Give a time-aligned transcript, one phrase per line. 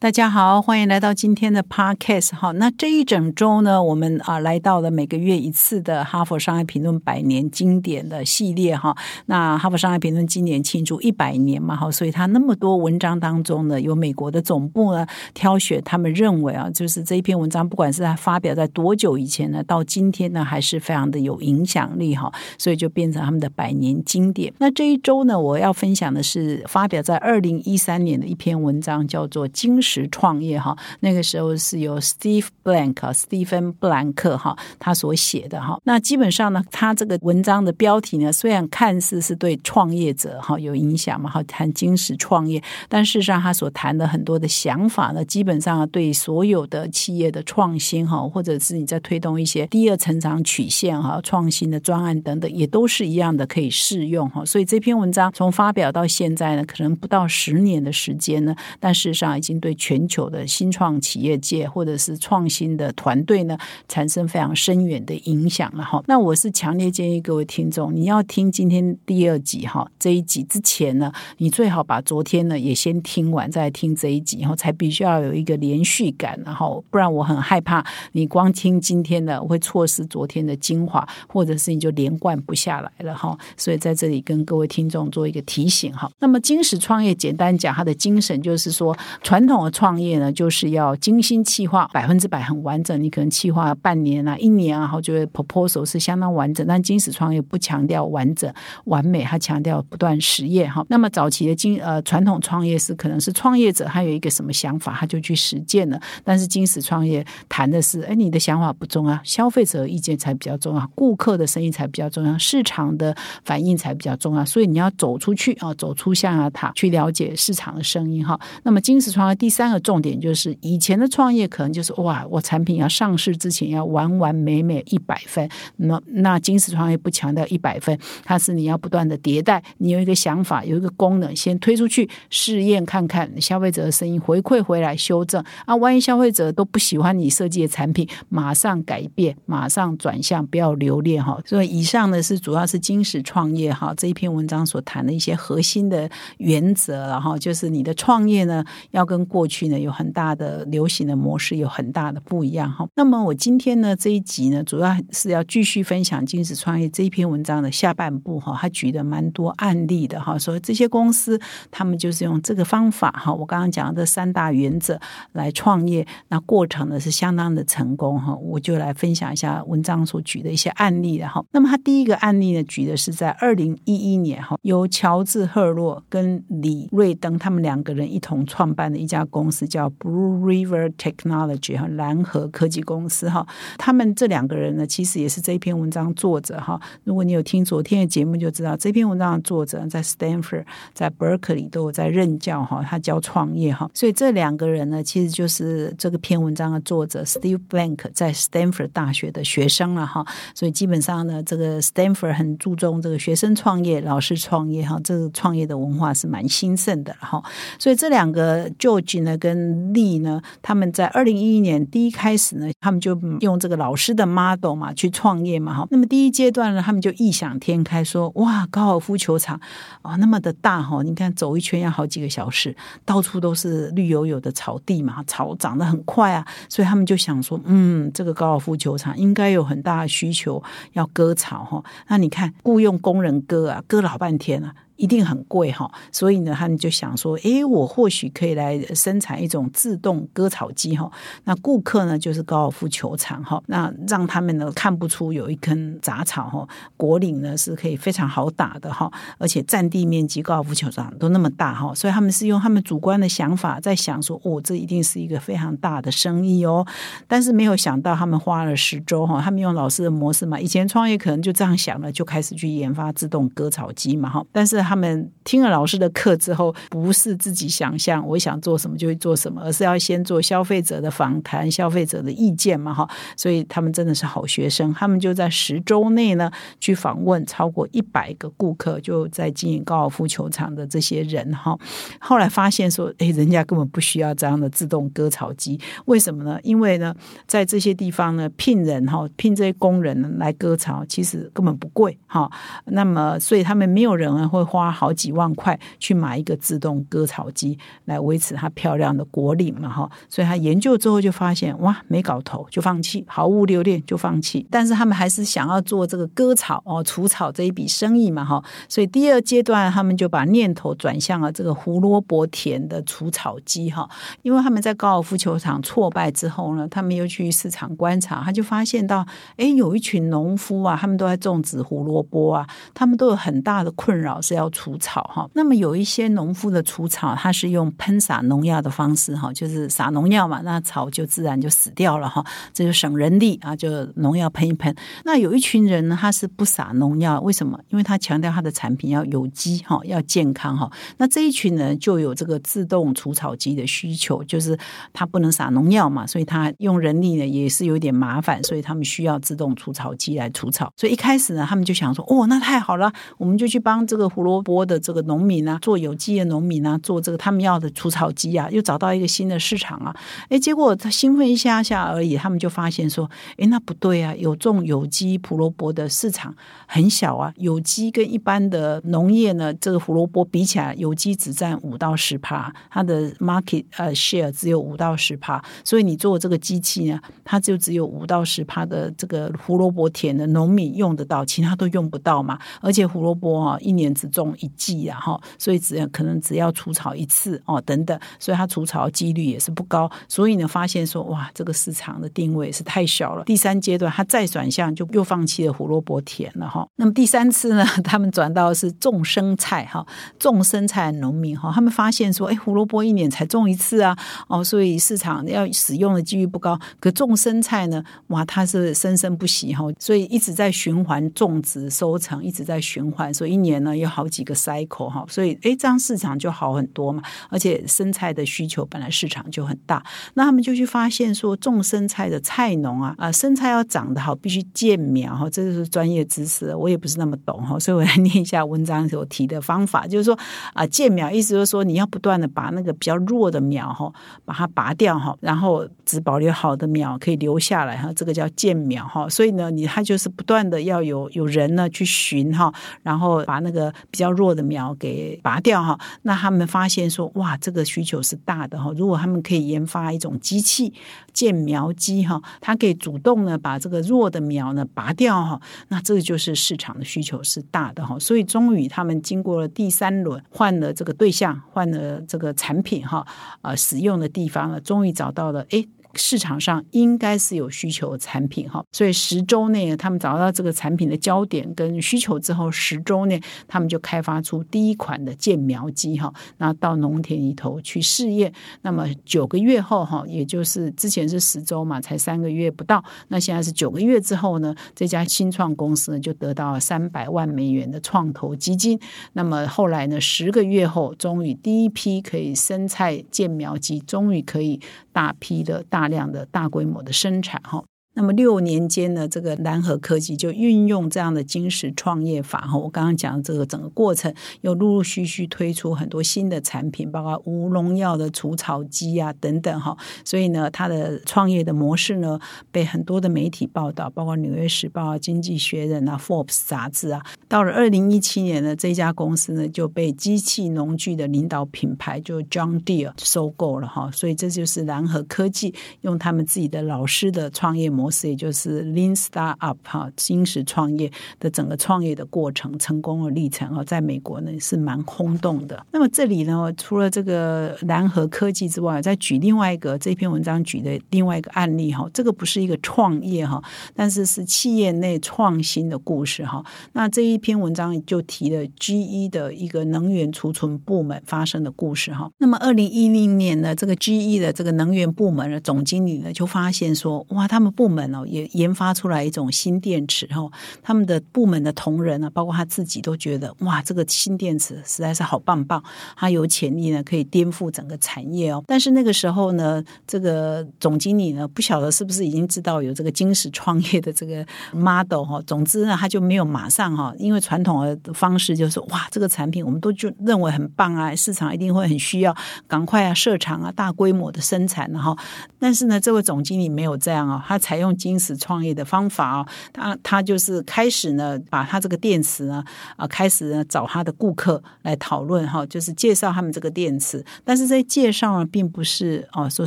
[0.00, 2.32] 大家好，欢迎来到今天的 Podcast。
[2.32, 8.96] 好，那这一整周呢，我们啊来到了每个月一次的哈佛商业评论百年经典的系列哈。
[9.26, 24.54] 那哈佛商业评论今年庆祝一百年嘛，哈，所以它那么多文章当中呢，有美国的总部呢挑选他们认为啊，就是这一篇文章，不管是它发表在多久以前呢，到今天呢，还是非常的有影响力哈，所以就变成他们的百年经典。
[24.58, 29.82] 那这一周呢，我要分享的是发表在二零一三年的一篇文章，叫做《金》。
[29.88, 35.80] 时创业哈，那个时候是由 Steve Blank 斯蒂芬布兰克哈他所写的哈。
[35.84, 54.44] 那基本上呢，他这个文章的标题呢，虽然看似是对创业者哈有影响嘛，哈谈金石创业，但事实上他所谈的很多的想法呢，基本上对所有的企业的创新哈，或者是你在推动一些第二成长曲线哈、创新的专案等等，也都是一样的可以适用哈。
[54.44, 59.77] 所以这篇文章从发表到现在呢，可能不到十年的时间呢，但事实上已经对。
[59.78, 66.02] 全球的新创企业界或者是创新的团队呢，产生非常深远的影响了哈。
[66.06, 83.38] 那我是强烈建议各位听众，你要听今天第二集哈，这一集之前呢，你最好把昨天呢也先听完，再听这一集，然后才必须要有一个连续感，然后不然我很害怕你光听今天的会错失昨天的精华，或者是你就连贯不下来了哈。
[83.56, 86.10] 所以在这里跟各位听众做一个提醒哈。
[86.18, 89.58] 那么金石创业简单讲，它的精神就是说传统。
[89.70, 93.02] 创业呢，就是要精心计划，百分之百很完整。
[93.02, 96.66] 你可能计划半年啊、一年啊，然后觉得 proposal 是相当完整。
[96.66, 98.50] 但金石创业不强调完整、
[98.84, 100.84] 完美，它强调不断实验哈。
[100.88, 106.00] 那么早期的金呃传统创业是可能是创业者他有一个什么想法，他就去实践了。
[106.24, 114.44] 但是金石创业谈的是，哎，你的想法不重要，消费者意见才比较重要，顾客的生意才比较重要，市场的反应才比较重要。
[114.44, 118.38] 所以你要走出去啊，走出象牙塔，去了解市场的声音哈。
[118.62, 119.48] 那么金石创业第。
[119.58, 125.48] 三个重点就是，以前的创业可能就是哇，我产品要上市之前要完完美美一百分。
[125.78, 129.60] 那那金石创业不强调一百分，它是你要不断的迭代。
[129.78, 135.74] 你有一个想法，有一个功能，先推出去试验看看，消费者的声音回馈回来修正啊。
[135.74, 141.36] 万一消费者都不喜欢你设计的产品，马上改变，马上转向，不要留恋哈。
[141.44, 152.86] 所以以上呢是主要是金石创业哈这一篇文章所谈的一些核心的原则，然后就是你的创业呢要跟过去呢有很大的流行的模式，有很大的不一样哈。
[152.94, 158.56] 那么我今天呢这一集呢，主要是要继续分享金石创业这一篇文章的下半部哈。
[158.60, 163.32] 他举的蛮多案例的哈，所以这些公司他们就是用这个方法哈。
[163.32, 165.00] 我刚刚讲的这三大原则
[165.32, 168.34] 来创业，那过程呢是相当的成功哈。
[168.36, 171.42] 我就来分享一下文章所举的一些案例的哈。
[171.52, 179.37] 那么他第一个案例呢，举的是在二零一一年哈，由乔治赫洛跟李瑞登他们两个人一同创办的一家公。
[179.38, 183.46] 公司叫 Blue River Technology 哈，蓝河科技公司哈。
[183.78, 186.80] 他们这两个人呢，其实也是这篇文章作者哈。
[187.04, 192.82] 如果你有听昨天的节目，就知道这篇文章的作者在 Stanford、在 Berkeley 都有在任教哈。
[192.82, 200.26] 他教创业哈，所以这两个人呢，其实就是这个篇文章的作者 Steve Blank 在 Stanford 大学的学生了哈。
[200.52, 204.98] 所以基本上呢，这个 Stanford 很注重这个学生创业、老师创业哈。
[205.04, 207.40] 这个创业的文化是蛮兴盛的哈。
[207.78, 209.27] 所以这两个 George 呢。
[209.36, 215.86] 跟利呢，他们在二零一一年第一开始呢，他们就用这个老师的 model 嘛去创业嘛哈。
[215.90, 219.60] 那么第一阶段呢，他们就异想天开说，哇，高尔夫球场
[220.02, 222.74] 啊那么的大哈，你看走一圈要好几个小时，
[223.04, 230.62] 到处都是绿油油的草地嘛，草长得很快啊，所以他们就想说，嗯，这个高尔夫球场应该有很大的需求
[230.92, 231.82] 要割草哈。
[232.08, 234.74] 那你看雇佣工人割啊，割老半天啊。
[234.98, 241.08] 一定很贵哈，所以呢，他们就想说，诶，我或许可以来生产一种自动割草机哈。
[241.44, 249.08] 那顾客呢，就是高尔夫球场哈，那让他们呢看不出有一根杂草哈，果岭呢是可以非常好打的哈，
[249.38, 256.84] 而且占地面积高尔夫球场都那么大哈，所以他们是用他们主观的想法在想说，哦，这一定是一个非常大的生意哦。
[257.28, 264.87] 但是没有想到，他们花了十周哈，他们用老师的模式嘛，以前创业可能就这样想了，就开始去研发自动割草机嘛哈，但是。
[264.88, 273.08] 他们听了老师的课之后，不是自己想象我想做什么就会做什么，而是要先做消费者的访谈、消费者的意见嘛，哈。
[273.36, 281.76] 所以他们真的是好学生，他们就在十周内呢去访问超过一百个顾客，就在经营高尔夫球场的这些人哈。
[282.18, 286.58] 后来发现说，哎，人家根本不需要这样的自动割草机，为什么呢？
[286.62, 287.14] 因为呢，
[287.46, 292.50] 在这些地方呢，聘人哈，聘这些工人来割草，其实根本不贵哈。
[292.84, 300.10] 那么，所以他们没有人会花花好几万块去买一个自动割草机来维持它漂亮的果岭嘛哈。
[300.28, 304.66] 所以他研究之后就发现，哇，没搞头，就放弃，毫无留恋就放弃。
[304.70, 308.62] 但是他们还是想要做这个割草哦、除草这一笔生意嘛哈。
[308.88, 314.08] 所以第二阶段，他们就把念头转向了这个胡萝卜田的除草机哈。
[314.42, 319.26] 因为他们在高尔夫球场挫败之后呢，他们又去市场观察，他就发现到，
[319.56, 325.48] 哎，有一群农夫啊，他们都在种植胡萝卜啊，他们都有很大的困扰是要除草哈。
[325.54, 334.94] 那么有一些农夫的除草，他是用喷洒农药的方式哈，就是撒农药嘛，那草就自然就死掉了哈，这就省人力啊，就农药喷一喷。
[335.24, 337.78] 那有一群人呢，他是不撒农药，为什么？
[337.88, 340.90] 因为他强调他的产品要有机哈，要健康哈。
[341.16, 344.78] 那这一群人就有这个自动除草机的需求，就是
[345.12, 350.92] 他不能撒农药嘛，所以他用人力呢也是有点麻烦，所以他们需要自动除草机来除草。
[350.96, 360.14] 所以一开始呢，他们就想说，哦，那太好了，我们就去帮这个胡萝卜卜的这个农民啊，做有机的农民啊，做这个他们要的除草机啊，又找到一个新的市场啊。
[360.48, 366.54] 哎，结果他兴奋一下下而已，他们就发现说，哎，那不对啊，有种有机胡萝卜的市场
[366.86, 382.58] 很小啊，有机跟一般的农业呢，这个胡萝卜比起来，有机只占五到十趴，它的 market 呃 share 只有五到十趴，所以你做这个机器呢，它就只有五到十趴的这个胡萝卜田的农民用得到，其他都用不到嘛。
[382.80, 390.10] 而且胡萝卜啊，一年只种一季啊，哈，所以只可能只要除草一次哦，等等，所以它除草几率也是不高。
[390.28, 393.44] 所以呢，发现说哇，这个市场的定位是太小了。
[393.44, 396.86] 第三阶段，它再转向就又放弃了胡萝卜田了哈。
[396.96, 400.06] 那么第三次呢， 他们转到是种生菜哈，
[400.38, 404.16] 种生菜农民哈，他们发现说，哎，胡萝卜一年才种一次啊，
[404.48, 406.78] 哦，所以市场要使用的几率不高。
[407.00, 417.22] 可种生菜呢，哇，它是生生不息哈，所以一直在循环种植、收成，一直在循环，所以一年呢有好几个 cycle 哈，所以哎，这样市场就好很多嘛。
[417.48, 420.02] 而且生菜的需求本来市场就很大，
[420.34, 430.38] 那他们就去发现说，种生菜的菜农啊，啊，生菜要长得好，必须建苗哈，这就是专业知识，我也不是那么懂哈，所以我来念一下文章所提的方法，就是说
[430.74, 434.12] 啊，建苗意思就是说你要不断的把那个比较弱的苗哈，
[434.44, 439.28] 把它拔掉哈，然后只保留好的苗可以留下来哈，这个叫建苗哈。
[439.28, 445.98] 所以呢，你它就是不断的要有有人呢去寻哈，然后把那个较弱的苗给拔掉哈。
[446.22, 448.92] 那他们发现说，哇，这个需求是大的哈。
[448.96, 450.92] 如果他们可以研发一种机器
[451.32, 458.18] 建苗机哈，它可以主动呢把这个弱的苗呢拔掉哈，那这个就是市场的需求是大的哈。
[458.18, 463.26] 所以终于他们经过了第三轮，换了这个对象，换了这个产品哈，
[463.62, 465.84] 呃，使用的地方了，终于找到了哎。
[466.14, 478.52] 市场上应该是有需求产品哈，所以十周内他们找到这个产品的焦点跟需求之后，十周内他们就开发出第一款的建苗机哈，那到农田里头去试验。
[478.82, 488.98] 那么九个月后哈，也就是之前是十周嘛，才三个月不到，那现在是九个月之后呢，这家新创公司呢就得到了三百万美元的创投基金。
[489.34, 494.80] 那么后来呢，十个月后，终于第一批可以生菜建苗机，终于可以
[495.18, 496.08] 大批的大。
[496.08, 497.84] 量的大规模的生产哈。
[498.18, 509.96] 那么六年间呢，这个蓝河科技就运用这样的金石创业法哈，我刚刚讲的这个整个过程，又陆陆续续推出很多新的产品，包括无农药的除草机啊等等哈。
[510.24, 512.40] 所以呢，它的创业的模式呢，
[512.72, 517.24] 被很多的媒体报道，包括《纽约时报》啊、《经济学人》啊、《Forbes》杂志啊。
[517.46, 524.10] 到了二零一七年呢，这家公司呢就被机器农具的领导品牌就 John Deere 收购了哈。
[524.10, 528.07] 所以这就是蓝河科技用他们自己的老师的创业模。
[528.10, 535.84] 式也就是 Lean Startup 哈，新时创业的整个创业的过程、成功的历程啊，在美国呢是蛮轰动的。
[535.92, 543.62] 那么这里呢，除了这个蓝河科技之外，再举另外一个这篇文章举的另外一个案例哈，这个不是一个创业哈，
[543.94, 546.64] 但是是企业内创新的故事哈。
[546.92, 552.30] 那这一篇文章就提了 GE 的一个能源储存部门发生的故事哈。
[552.38, 560.50] 那么二零一零年呢，这个 GE 的这个能源部门的总经理呢，就发现说，哇，他们部门门哦，也研发出来一种新电池哦。
[560.82, 565.82] 他们的部门的同仁呢，包括他自己都觉得哇，这个新电池实在是好棒棒，
[566.16, 568.62] 它有潜力呢，可以颠覆整个产业哦。
[568.66, 575.42] 但是那个时候呢，这个总经理呢，不晓得是不是已经知道有这个金石创业的这个 model 哈。
[575.46, 582.34] 总之呢，他就没有马上哈，因为传统的方式就是哇，这个产品我们都就认为很棒啊，市场一定会很需要，
[582.66, 585.16] 赶快啊设厂啊，大规模的生产然后，
[585.58, 592.62] 但是呢，这位总经理没有这样哦，他采用用金石创业的方法哦，他他就是开始呢，把他这个电池呢
[592.96, 599.66] 啊，开始呢找他的顾客来讨论哈，就是介绍他们这个电池，但是这介绍呢，并不是哦说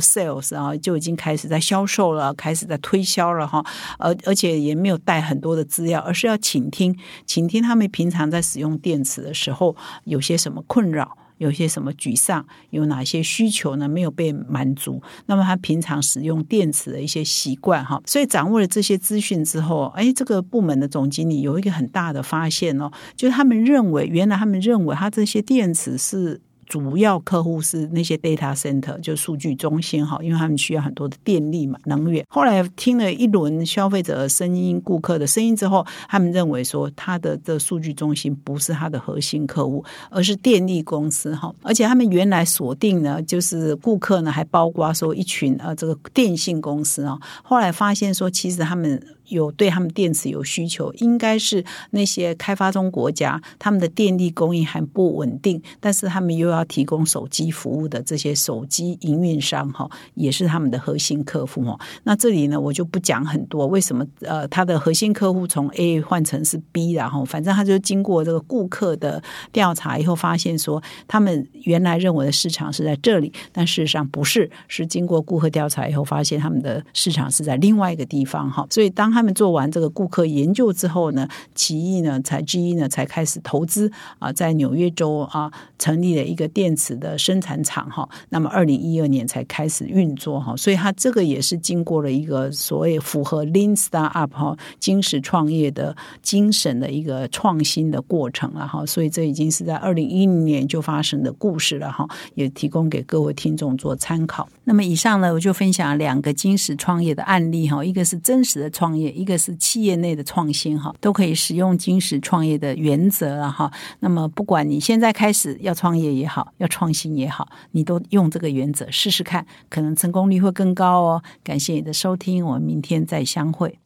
[0.00, 3.64] sales 啊就已经开始在销售了，开始在推销了哈，
[3.98, 9.74] 而而且也没有带很多的资料，而是要倾听，倾听他们平常在使用电池的时候
[10.04, 11.16] 有些什么困扰。
[11.42, 13.88] 有些什么沮丧，有哪些需求呢？
[13.88, 15.02] 没有被满足？
[15.26, 26.40] 那么他平常使用电池的一些习惯哈，所以掌握了这些资讯之后，哎，这个部门的总经理有一个很大的发现哦，就是他们认为，原来他们认为他这些电池是。
[26.72, 32.24] 主要客户是那些 data center，就数据中心哈，因为他们需要很多的电力嘛，能源。
[32.30, 41.54] 后来听了一轮消费者的声音、顾客的声音之后，他们认为说，他的这数据中心不是他的核心客户，而是电力公司哈。
[41.60, 47.18] 而且他们原来锁定呢，就是顾客呢，还包括说一群呃这个电信公司啊。
[47.42, 48.98] 后来发现说，其实他们。
[49.32, 61.78] 有对他们电池有需求，应该是那些开发中国家，他们的电力供应还不稳定，但是他们又要提供手机服务的这些手机营运商哈，也是他们的核心客户哦。
[62.04, 83.88] 那这里呢，我就不讲很多，为什么呃，他的核心客户从 A 换成是 B，然后反正他就经过这个顾客的调查以后，发现说他们原来认为的市场是在这里，但事实上不是，是经过顾客调查以后发现他们的市场是在另外一个地方哈，所以当他他们做完这个顾客研究之后呢，奇异呢才 GE 呢才开始投资
[84.18, 85.48] 啊，在纽约州啊
[85.78, 88.08] 成立了一个电池的生产厂哈。
[88.30, 98.84] 那么二零一二年才开始运作哈，所以它这个也是经过了一个所谓符合 Lean Startup 哈金石创业的精神的一个创新的过程了哈。
[98.84, 104.48] 所以这已经是在二零一零年就发生的故事了哈，也提供给各位听众做参考。
[104.64, 109.01] 那么以上呢，我就分享两个金石创业的案例哈，一个是真实的创业。
[109.10, 113.72] 一个是企业内的创新哈，都可以使用金石创业的原则了哈。
[114.00, 121.22] 那么不管你现在开始要创业也好，要创新也好，你都用这个原则试试看，可能成功率会更高哦。
[121.42, 123.78] 感谢你的收听，我们明天再相会。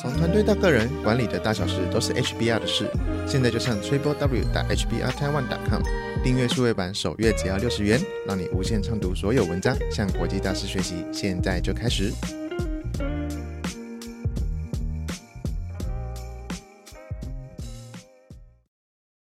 [0.00, 2.90] 从团队到个人，管理的大小事都是 HBR 的事。
[3.26, 5.82] 现在就上 triple w 打 hbr taiwan com
[6.22, 11.04] 订阅数位版，首月只要六十元，让你无限畅读所有文章，向国际大师学习。
[11.12, 12.12] 现在就开始。